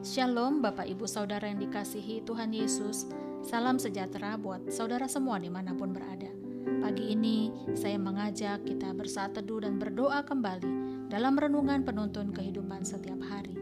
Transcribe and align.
Shalom 0.00 0.64
Bapak 0.64 0.88
Ibu 0.88 1.04
Saudara 1.04 1.44
yang 1.44 1.60
dikasihi 1.60 2.24
Tuhan 2.24 2.56
Yesus. 2.56 3.04
Salam 3.44 3.76
sejahtera 3.76 4.40
buat 4.40 4.72
saudara 4.72 5.04
semua 5.12 5.36
di 5.36 5.52
mana 5.52 5.76
pun 5.76 5.92
berada. 5.92 6.32
Pagi 6.80 7.12
ini 7.12 7.52
saya 7.76 8.00
mengajak 8.00 8.64
kita 8.64 8.96
bersaat 8.96 9.36
teduh 9.36 9.60
dan 9.60 9.76
berdoa 9.76 10.24
kembali 10.24 10.88
Dalam 11.12 11.36
renungan 11.36 11.84
penuntun 11.84 12.32
kehidupan 12.32 12.88
setiap 12.88 13.20
hari. 13.28 13.52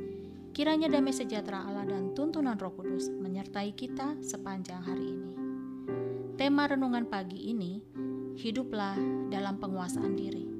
Kiranya 0.54 0.86
damai 0.86 1.10
sejahtera 1.10 1.66
Allah 1.66 1.90
dan 1.90 2.14
tuntunan 2.14 2.54
roh 2.54 2.70
kudus 2.70 3.10
menyertai 3.10 3.74
kita 3.74 4.14
sepanjang 4.22 4.78
hari 4.78 5.10
ini. 5.10 5.30
Tema 6.38 6.70
renungan 6.70 7.10
pagi 7.10 7.50
ini 7.50 7.82
Hiduplah 8.38 8.94
dalam 9.26 9.58
penguasaan 9.58 10.14
diri 10.14 10.53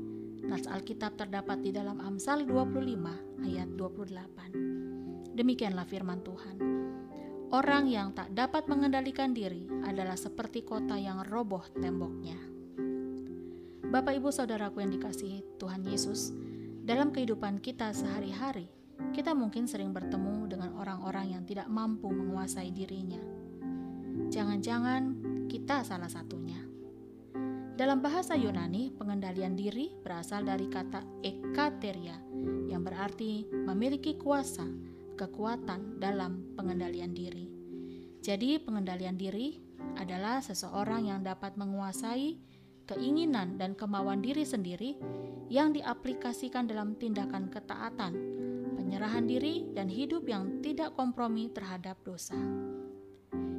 Nats 0.45 0.69
Alkitab 0.69 1.17
terdapat 1.17 1.65
di 1.65 1.73
dalam 1.73 2.05
Amsal 2.05 2.45
25 2.45 3.49
ayat 3.49 3.69
28 3.81 5.35
Demikianlah 5.35 5.89
firman 5.89 6.21
Tuhan. 6.21 6.57
Orang 7.51 7.91
yang 7.91 8.13
tak 8.13 8.31
dapat 8.37 8.69
mengendalikan 8.69 9.33
diri 9.33 9.67
adalah 9.83 10.15
seperti 10.15 10.63
kota 10.63 10.95
yang 10.95 11.25
roboh 11.27 11.65
temboknya. 11.75 12.39
Bapak, 13.89 14.15
ibu, 14.19 14.31
saudaraku 14.31 14.83
yang 14.83 14.93
dikasihi 14.95 15.59
Tuhan 15.59 15.87
Yesus, 15.87 16.35
dalam 16.83 17.11
kehidupan 17.15 17.63
kita 17.63 17.95
sehari-hari, 17.95 18.67
kita 19.15 19.35
mungkin 19.35 19.65
sering 19.65 19.95
bertemu 19.95 20.51
dengan 20.51 20.71
orang-orang 20.77 21.35
yang 21.35 21.43
tidak 21.47 21.71
mampu 21.71 22.11
menguasai 22.11 22.75
dirinya. 22.75 23.23
Jangan-jangan 24.31 25.03
kita 25.49 25.87
salah 25.87 26.11
satunya. 26.11 26.74
Dalam 27.75 27.99
bahasa 28.07 28.39
Yunani, 28.39 28.95
pengendalian 28.95 29.59
diri 29.59 29.91
berasal 29.99 30.47
dari 30.47 30.71
kata 30.71 31.03
ekateria, 31.27 32.15
yang 32.71 32.87
berarti 32.87 33.51
memiliki 33.51 34.15
kuasa 34.15 34.63
kekuatan 35.19 35.99
dalam 35.99 36.55
pengendalian 36.55 37.11
diri. 37.11 37.51
Jadi, 38.23 38.63
pengendalian 38.63 39.19
diri 39.19 39.59
adalah 39.99 40.39
seseorang 40.39 41.11
yang 41.11 41.27
dapat 41.27 41.59
menguasai 41.59 42.39
keinginan 42.87 43.59
dan 43.59 43.75
kemauan 43.75 44.23
diri 44.23 44.47
sendiri 44.47 44.95
yang 45.51 45.75
diaplikasikan 45.75 46.71
dalam 46.71 46.95
tindakan 46.95 47.51
ketaatan, 47.51 48.15
penyerahan 48.79 49.27
diri, 49.27 49.67
dan 49.75 49.91
hidup 49.91 50.23
yang 50.31 50.63
tidak 50.63 50.95
kompromi 50.95 51.51
terhadap 51.51 51.99
dosa. 52.07 52.39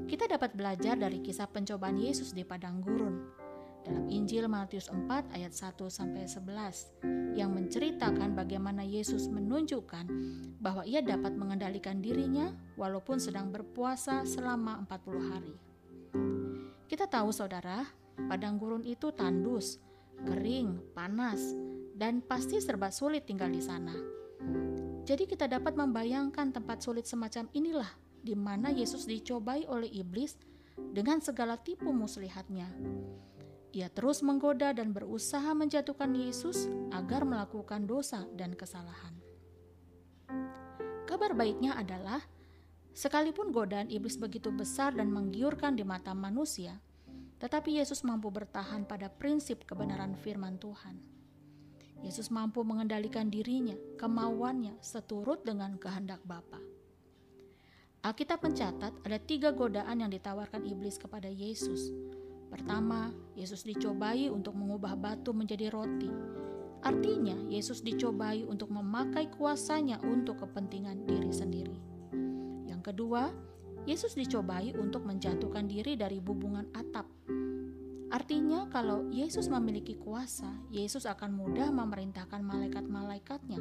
Kita 0.08 0.23
dapat 0.32 0.56
belajar 0.56 0.95
dari 0.95 1.20
kisah 1.20 1.52
pencobaan 1.52 2.00
Yesus 2.00 2.32
di 2.32 2.48
padang 2.48 2.80
gurun 2.80 3.45
dalam 3.86 4.09
Injil 4.09 4.50
Matius 4.50 4.89
4 4.89 5.30
ayat 5.38 5.53
1 5.53 5.78
sampai 5.94 6.25
11 6.25 7.38
yang 7.38 7.53
menceritakan 7.53 8.33
bagaimana 8.33 8.81
Yesus 8.81 9.30
menunjukkan 9.30 10.09
bahwa 10.58 10.81
ia 10.89 11.05
dapat 11.05 11.38
mengendalikan 11.38 12.02
dirinya 12.02 12.50
walaupun 12.81 13.22
sedang 13.22 13.53
berpuasa 13.53 14.25
selama 14.25 14.81
40 14.89 15.30
hari. 15.30 15.55
Kita 16.89 17.05
tahu 17.05 17.30
saudara, 17.30 17.86
padang 18.25 18.58
gurun 18.58 18.81
itu 18.81 19.14
tandus, 19.14 19.77
kering, 20.25 20.81
panas, 20.97 21.53
dan 21.94 22.25
pasti 22.25 22.58
serba 22.58 22.89
sulit 22.89 23.30
tinggal 23.30 23.53
di 23.53 23.61
sana. 23.61 23.94
Jadi 25.05 25.30
kita 25.30 25.45
dapat 25.45 25.77
membayangkan 25.77 26.49
tempat 26.49 26.81
sulit 26.81 27.05
semacam 27.05 27.45
inilah 27.53 27.89
di 28.25 28.33
mana 28.33 28.73
Yesus 28.73 29.05
dicobai 29.05 29.70
oleh 29.70 29.94
iblis 29.94 30.33
dengan 30.73 31.22
segala 31.22 31.61
tipu 31.61 31.94
muslihatnya 31.94 32.66
ia 33.76 33.92
terus 33.92 34.23
menggoda 34.23 34.72
dan 34.72 34.95
berusaha 34.95 35.52
menjatuhkan 35.52 36.16
Yesus 36.16 36.72
agar 36.95 37.28
melakukan 37.28 37.84
dosa 37.84 38.23
dan 38.32 38.56
kesalahan. 38.56 39.12
Kabar 41.04 41.36
baiknya 41.36 41.76
adalah, 41.76 42.23
sekalipun 42.95 43.52
godaan 43.52 43.92
iblis 43.92 44.16
begitu 44.16 44.48
besar 44.48 44.95
dan 44.95 45.12
menggiurkan 45.12 45.76
di 45.76 45.84
mata 45.84 46.16
manusia, 46.16 46.80
tetapi 47.44 47.84
Yesus 47.84 48.08
mampu 48.08 48.32
bertahan 48.32 48.88
pada 48.88 49.11
prinsip 49.11 49.67
kebenaran 49.67 50.16
firman 50.16 50.55
Tuhan. 50.55 50.95
Yesus 51.99 52.32
mampu 52.32 52.64
mengendalikan 52.64 53.28
dirinya, 53.28 53.76
kemauannya 53.99 54.80
seturut 54.80 55.44
dengan 55.44 55.76
kehendak 55.76 56.23
Bapa. 56.23 56.64
Alkitab 58.08 58.39
mencatat 58.39 58.94
ada 59.04 59.20
tiga 59.20 59.52
godaan 59.52 59.99
yang 59.99 60.11
ditawarkan 60.14 60.64
iblis 60.64 60.95
kepada 61.02 61.26
Yesus, 61.26 61.89
Pertama, 62.50 63.11
Yesus 63.36 63.66
dicobai 63.67 64.32
untuk 64.32 64.56
mengubah 64.56 64.95
batu 64.95 65.36
menjadi 65.36 65.70
roti. 65.73 66.10
Artinya, 66.86 67.33
Yesus 67.50 67.82
dicobai 67.82 68.45
untuk 68.45 68.70
memakai 68.70 69.28
kuasanya 69.33 69.98
untuk 70.06 70.45
kepentingan 70.45 71.10
diri 71.10 71.34
sendiri. 71.34 71.78
Yang 72.70 72.82
kedua, 72.94 73.34
Yesus 73.86 74.17
dicobai 74.17 74.73
untuk 74.78 75.05
menjatuhkan 75.05 75.66
diri 75.66 75.98
dari 75.98 76.17
bubungan 76.22 76.70
atap. 76.73 77.05
Artinya, 78.14 78.70
kalau 78.70 79.10
Yesus 79.10 79.50
memiliki 79.50 79.98
kuasa, 79.98 80.48
Yesus 80.70 81.10
akan 81.10 81.34
mudah 81.34 81.73
memerintahkan 81.73 82.42
malaikat-malaikatnya 82.42 83.60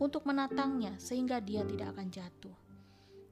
untuk 0.00 0.24
menatangnya 0.24 0.96
sehingga 0.96 1.38
dia 1.38 1.62
tidak 1.68 1.96
akan 1.96 2.08
jatuh. 2.08 2.56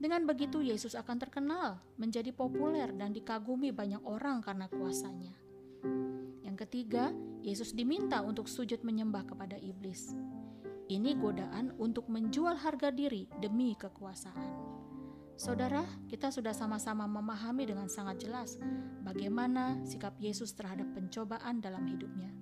Dengan 0.01 0.25
begitu 0.25 0.65
Yesus 0.65 0.97
akan 0.97 1.21
terkenal, 1.21 1.77
menjadi 2.01 2.33
populer 2.33 2.89
dan 2.97 3.13
dikagumi 3.13 3.69
banyak 3.69 4.01
orang 4.01 4.41
karena 4.41 4.65
kuasanya. 4.73 5.37
Yang 6.41 6.57
ketiga, 6.65 7.13
Yesus 7.45 7.77
diminta 7.77 8.25
untuk 8.25 8.49
sujud 8.49 8.81
menyembah 8.81 9.29
kepada 9.29 9.61
iblis. 9.61 10.17
Ini 10.89 11.21
godaan 11.21 11.77
untuk 11.77 12.09
menjual 12.09 12.57
harga 12.57 12.89
diri 12.89 13.29
demi 13.45 13.77
kekuasaan. 13.77 14.81
Saudara, 15.37 15.85
kita 16.09 16.33
sudah 16.33 16.57
sama-sama 16.57 17.05
memahami 17.05 17.69
dengan 17.69 17.93
sangat 17.93 18.25
jelas 18.25 18.57
bagaimana 19.05 19.85
sikap 19.85 20.17
Yesus 20.17 20.57
terhadap 20.57 20.97
pencobaan 20.97 21.61
dalam 21.61 21.85
hidupnya. 21.85 22.33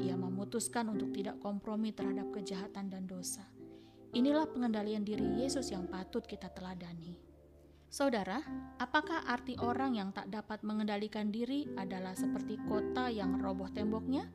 Ia 0.00 0.16
memutuskan 0.16 0.88
untuk 0.88 1.12
tidak 1.12 1.36
kompromi 1.44 1.92
terhadap 1.92 2.32
kejahatan 2.32 2.88
dan 2.88 3.04
dosa. 3.04 3.44
Inilah 4.14 4.46
pengendalian 4.46 5.02
diri 5.02 5.42
Yesus 5.42 5.74
yang 5.74 5.90
patut 5.90 6.22
kita 6.22 6.46
teladani. 6.46 7.18
Saudara, 7.90 8.38
apakah 8.78 9.26
arti 9.26 9.58
orang 9.58 9.98
yang 9.98 10.14
tak 10.14 10.30
dapat 10.30 10.62
mengendalikan 10.62 11.34
diri 11.34 11.66
adalah 11.74 12.14
seperti 12.14 12.54
kota 12.62 13.10
yang 13.10 13.42
roboh 13.42 13.66
temboknya? 13.74 14.30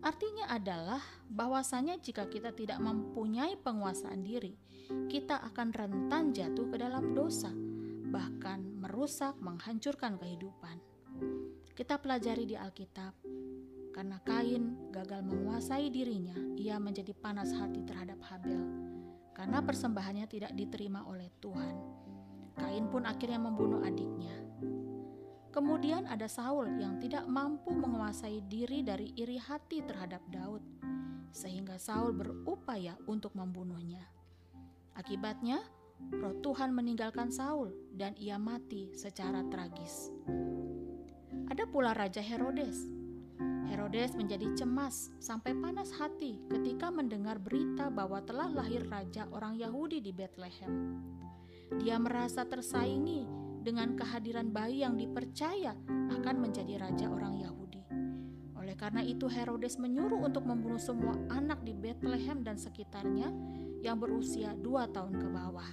Artinya 0.00 0.48
adalah 0.48 1.04
bahwasanya 1.28 2.00
jika 2.00 2.24
kita 2.32 2.56
tidak 2.56 2.80
mempunyai 2.80 3.60
penguasaan 3.60 4.24
diri, 4.24 4.56
kita 5.12 5.44
akan 5.44 5.76
rentan 5.76 6.32
jatuh 6.32 6.64
ke 6.72 6.80
dalam 6.80 7.12
dosa, 7.12 7.52
bahkan 8.08 8.64
merusak, 8.80 9.36
menghancurkan 9.44 10.16
kehidupan. 10.16 10.80
Kita 11.76 12.00
pelajari 12.00 12.48
di 12.48 12.56
Alkitab, 12.56 13.25
karena 13.96 14.20
Kain 14.28 14.92
gagal 14.92 15.24
menguasai 15.24 15.88
dirinya, 15.88 16.36
ia 16.60 16.76
menjadi 16.76 17.16
panas 17.16 17.48
hati 17.56 17.80
terhadap 17.80 18.20
Habel 18.28 18.60
karena 19.36 19.60
persembahannya 19.60 20.24
tidak 20.32 20.52
diterima 20.56 21.04
oleh 21.04 21.28
Tuhan. 21.44 21.76
Kain 22.56 22.88
pun 22.88 23.04
akhirnya 23.04 23.36
membunuh 23.36 23.84
adiknya. 23.84 24.32
Kemudian 25.52 26.08
ada 26.08 26.24
Saul 26.24 26.76
yang 26.80 26.96
tidak 27.00 27.28
mampu 27.28 27.72
menguasai 27.72 28.44
diri 28.48 28.80
dari 28.80 29.12
iri 29.16 29.36
hati 29.36 29.84
terhadap 29.84 30.24
Daud, 30.32 30.64
sehingga 31.36 31.76
Saul 31.76 32.16
berupaya 32.16 32.96
untuk 33.08 33.36
membunuhnya. 33.36 34.04
Akibatnya, 34.96 35.60
roh 36.16 36.36
Tuhan 36.40 36.72
meninggalkan 36.72 37.28
Saul 37.28 37.72
dan 37.92 38.16
ia 38.16 38.40
mati 38.40 38.92
secara 38.96 39.44
tragis. 39.52 40.12
Ada 41.52 41.68
pula 41.68 41.92
Raja 41.92 42.20
Herodes 42.20 43.05
Herodes 43.76 44.16
menjadi 44.16 44.48
cemas 44.56 45.12
sampai 45.20 45.52
panas 45.52 45.92
hati 46.00 46.40
ketika 46.48 46.88
mendengar 46.88 47.36
berita 47.36 47.92
bahwa 47.92 48.24
telah 48.24 48.48
lahir 48.48 48.88
raja 48.88 49.28
orang 49.28 49.60
Yahudi 49.60 50.00
di 50.00 50.16
Bethlehem. 50.16 50.96
Dia 51.84 52.00
merasa 52.00 52.48
tersaingi 52.48 53.28
dengan 53.60 53.92
kehadiran 53.92 54.48
bayi 54.48 54.80
yang 54.80 54.96
dipercaya 54.96 55.76
akan 55.92 56.36
menjadi 56.40 56.88
raja 56.88 57.12
orang 57.12 57.36
Yahudi. 57.36 57.84
Oleh 58.56 58.72
karena 58.80 59.04
itu 59.04 59.28
Herodes 59.28 59.76
menyuruh 59.76 60.24
untuk 60.24 60.48
membunuh 60.48 60.80
semua 60.80 61.12
anak 61.28 61.60
di 61.60 61.76
Bethlehem 61.76 62.40
dan 62.40 62.56
sekitarnya 62.56 63.28
yang 63.84 64.00
berusia 64.00 64.56
dua 64.56 64.88
tahun 64.88 65.20
ke 65.20 65.28
bawah. 65.28 65.70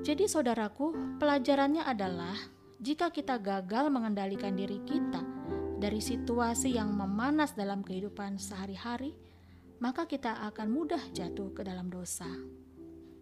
Jadi 0.00 0.24
saudaraku, 0.24 1.20
pelajarannya 1.20 1.84
adalah 1.84 2.40
jika 2.80 3.12
kita 3.12 3.36
gagal 3.36 3.92
mengendalikan 3.92 4.56
diri 4.56 4.80
kita, 4.88 5.37
dari 5.78 6.02
situasi 6.02 6.74
yang 6.74 6.90
memanas 6.90 7.54
dalam 7.54 7.86
kehidupan 7.86 8.42
sehari-hari, 8.42 9.14
maka 9.78 10.10
kita 10.10 10.42
akan 10.50 10.74
mudah 10.74 11.00
jatuh 11.14 11.54
ke 11.54 11.62
dalam 11.62 11.86
dosa. 11.86 12.26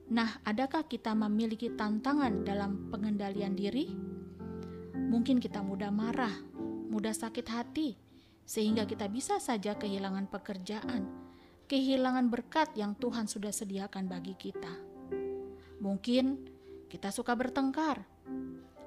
Nah, 0.08 0.40
adakah 0.40 0.88
kita 0.88 1.12
memiliki 1.12 1.76
tantangan 1.76 2.48
dalam 2.48 2.88
pengendalian 2.88 3.52
diri? 3.52 3.92
Mungkin 4.96 5.36
kita 5.36 5.60
mudah 5.60 5.92
marah, 5.92 6.32
mudah 6.88 7.12
sakit 7.12 7.46
hati, 7.52 8.00
sehingga 8.48 8.88
kita 8.88 9.10
bisa 9.12 9.36
saja 9.36 9.76
kehilangan 9.76 10.32
pekerjaan, 10.32 11.04
kehilangan 11.68 12.32
berkat 12.32 12.72
yang 12.72 12.96
Tuhan 12.96 13.28
sudah 13.28 13.52
sediakan 13.52 14.08
bagi 14.08 14.32
kita. 14.32 14.72
Mungkin 15.82 16.24
kita 16.88 17.12
suka 17.12 17.36
bertengkar, 17.36 18.06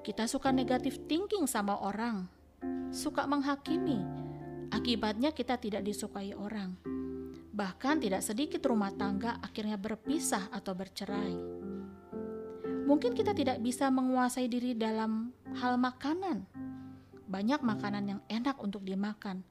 kita 0.02 0.26
suka 0.26 0.50
negatif 0.50 0.98
thinking 1.06 1.44
sama 1.44 1.76
orang, 1.78 2.39
suka 2.90 3.26
menghakimi. 3.26 4.02
Akibatnya 4.70 5.30
kita 5.30 5.58
tidak 5.58 5.86
disukai 5.86 6.34
orang. 6.34 6.74
Bahkan 7.50 8.02
tidak 8.02 8.22
sedikit 8.22 8.62
rumah 8.66 8.94
tangga 8.94 9.38
akhirnya 9.42 9.78
berpisah 9.78 10.50
atau 10.50 10.74
bercerai. 10.74 11.34
Mungkin 12.86 13.14
kita 13.14 13.30
tidak 13.30 13.62
bisa 13.62 13.86
menguasai 13.90 14.50
diri 14.50 14.74
dalam 14.74 15.30
hal 15.58 15.78
makanan. 15.78 16.46
Banyak 17.30 17.62
makanan 17.62 18.04
yang 18.10 18.20
enak 18.26 18.58
untuk 18.58 18.82
dimakan, 18.82 19.46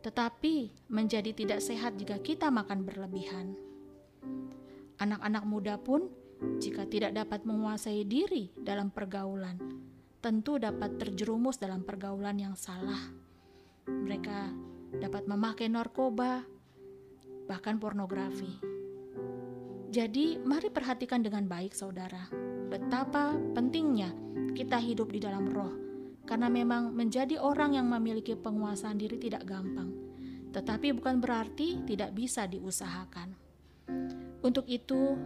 tetapi 0.00 0.72
menjadi 0.88 1.36
tidak 1.36 1.60
sehat 1.60 2.00
jika 2.00 2.16
kita 2.24 2.48
makan 2.48 2.88
berlebihan. 2.88 3.52
Anak-anak 4.96 5.44
muda 5.44 5.76
pun, 5.76 6.08
jika 6.56 6.88
tidak 6.88 7.12
dapat 7.12 7.44
menguasai 7.44 8.08
diri 8.08 8.48
dalam 8.56 8.88
pergaulan, 8.88 9.60
tentu 10.20 10.60
dapat 10.60 11.00
terjerumus 11.00 11.56
dalam 11.56 11.80
pergaulan 11.80 12.36
yang 12.36 12.54
salah. 12.56 13.08
Mereka 13.88 14.38
dapat 15.00 15.24
memakai 15.24 15.72
narkoba, 15.72 16.44
bahkan 17.48 17.80
pornografi. 17.80 18.60
Jadi, 19.90 20.38
mari 20.38 20.70
perhatikan 20.70 21.24
dengan 21.24 21.50
baik, 21.50 21.74
saudara, 21.74 22.30
betapa 22.70 23.34
pentingnya 23.56 24.14
kita 24.54 24.78
hidup 24.78 25.10
di 25.10 25.18
dalam 25.18 25.50
roh 25.50 25.74
karena 26.28 26.46
memang 26.46 26.94
menjadi 26.94 27.42
orang 27.42 27.74
yang 27.74 27.90
memiliki 27.90 28.38
penguasaan 28.38 28.94
diri 28.94 29.18
tidak 29.18 29.42
gampang, 29.50 29.90
tetapi 30.54 30.94
bukan 30.94 31.18
berarti 31.18 31.82
tidak 31.82 32.14
bisa 32.14 32.46
diusahakan. 32.46 33.34
Untuk 34.46 34.70
itu, 34.70 35.18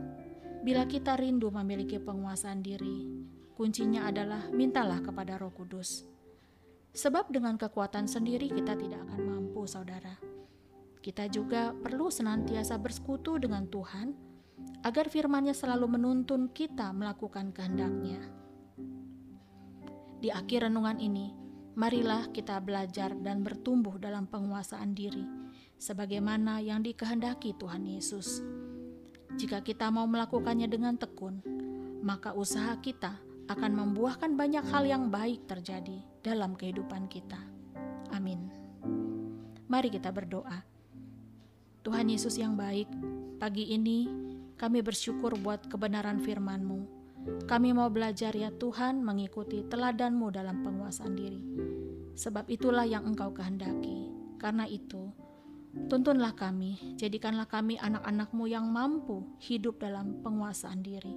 bila 0.64 0.88
kita 0.88 1.20
rindu 1.20 1.52
memiliki 1.52 2.00
penguasaan 2.00 2.64
diri, 2.64 3.23
kuncinya 3.54 4.10
adalah 4.10 4.50
mintalah 4.50 4.98
kepada 5.00 5.38
Roh 5.38 5.54
Kudus. 5.54 6.04
Sebab 6.94 7.30
dengan 7.30 7.58
kekuatan 7.58 8.06
sendiri 8.06 8.50
kita 8.50 8.78
tidak 8.78 9.02
akan 9.10 9.20
mampu, 9.26 9.66
saudara. 9.66 10.14
Kita 11.02 11.26
juga 11.26 11.74
perlu 11.74 12.06
senantiasa 12.06 12.78
bersekutu 12.78 13.36
dengan 13.42 13.66
Tuhan 13.66 14.14
agar 14.86 15.10
firman-Nya 15.10 15.56
selalu 15.56 15.98
menuntun 15.98 16.54
kita 16.54 16.94
melakukan 16.94 17.50
kehendak-Nya. 17.50 18.20
Di 20.22 20.32
akhir 20.32 20.70
renungan 20.70 21.02
ini, 21.02 21.34
marilah 21.76 22.30
kita 22.30 22.62
belajar 22.62 23.12
dan 23.18 23.42
bertumbuh 23.42 23.98
dalam 23.98 24.30
penguasaan 24.30 24.94
diri, 24.94 25.26
sebagaimana 25.76 26.62
yang 26.62 26.80
dikehendaki 26.80 27.58
Tuhan 27.58 27.84
Yesus. 27.84 28.40
Jika 29.34 29.66
kita 29.66 29.90
mau 29.90 30.06
melakukannya 30.06 30.70
dengan 30.70 30.94
tekun, 30.94 31.42
maka 32.06 32.32
usaha 32.32 32.78
kita 32.78 33.33
akan 33.50 33.72
membuahkan 33.76 34.36
banyak 34.36 34.64
hal 34.72 34.84
yang 34.88 35.12
baik 35.12 35.44
terjadi 35.44 36.00
dalam 36.24 36.56
kehidupan 36.56 37.08
kita. 37.12 37.38
Amin. 38.12 38.48
Mari 39.68 39.92
kita 39.92 40.08
berdoa. 40.12 40.64
Tuhan 41.84 42.08
Yesus 42.08 42.40
yang 42.40 42.56
baik, 42.56 42.88
pagi 43.36 43.74
ini 43.76 44.08
kami 44.56 44.80
bersyukur 44.80 45.36
buat 45.36 45.68
kebenaran 45.68 46.22
firman-Mu 46.24 47.04
kami 47.24 47.72
mau 47.72 47.88
belajar 47.88 48.36
ya 48.36 48.52
Tuhan 48.52 49.00
mengikuti 49.00 49.64
teladanmu 49.64 50.28
dalam 50.28 50.60
penguasaan 50.60 51.14
diri. 51.16 51.40
Sebab 52.14 52.52
itulah 52.52 52.84
yang 52.84 53.08
engkau 53.08 53.32
kehendaki. 53.32 54.12
Karena 54.36 54.68
itu, 54.68 55.08
tuntunlah 55.88 56.36
kami, 56.36 56.76
jadikanlah 57.00 57.48
kami 57.48 57.80
anak-anakmu 57.80 58.44
yang 58.44 58.68
mampu 58.68 59.24
hidup 59.40 59.80
dalam 59.80 60.20
penguasaan 60.20 60.84
diri. 60.84 61.16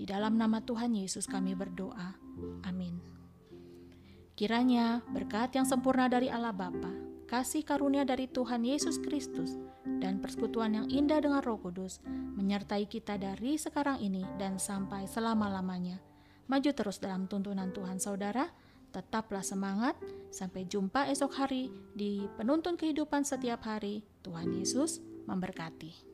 Di 0.00 0.08
dalam 0.08 0.40
nama 0.40 0.64
Tuhan 0.64 0.96
Yesus 0.96 1.28
kami 1.28 1.52
berdoa. 1.52 2.16
Amin. 2.64 2.96
Kiranya 4.32 5.04
berkat 5.12 5.52
yang 5.52 5.68
sempurna 5.68 6.08
dari 6.08 6.32
Allah 6.32 6.56
Bapa, 6.56 6.88
kasih 7.28 7.60
karunia 7.68 8.08
dari 8.08 8.24
Tuhan 8.24 8.64
Yesus 8.64 8.96
Kristus, 8.96 9.60
dan 10.00 10.24
persekutuan 10.24 10.72
yang 10.72 10.88
indah 10.88 11.20
dengan 11.20 11.44
Roh 11.44 11.60
Kudus 11.60 12.00
menyertai 12.08 12.88
kita 12.88 13.20
dari 13.20 13.60
sekarang 13.60 14.00
ini 14.00 14.24
dan 14.40 14.56
sampai 14.56 15.04
selama-lamanya. 15.04 16.00
Maju 16.48 16.70
terus 16.72 16.96
dalam 16.96 17.28
tuntunan 17.28 17.68
Tuhan 17.68 18.00
saudara, 18.00 18.48
tetaplah 18.96 19.44
semangat, 19.44 20.00
sampai 20.32 20.64
jumpa 20.64 21.12
esok 21.12 21.36
hari 21.36 21.68
di 21.92 22.24
penuntun 22.40 22.80
kehidupan 22.80 23.28
setiap 23.28 23.68
hari. 23.68 24.00
Tuhan 24.24 24.56
Yesus 24.56 25.04
memberkati. 25.28 26.09